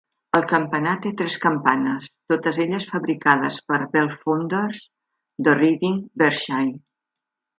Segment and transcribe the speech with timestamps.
[0.37, 4.81] El campanar té tres campanes, totes elles fabricades per Bellfounders
[5.49, 6.75] de Reading, Berkshire.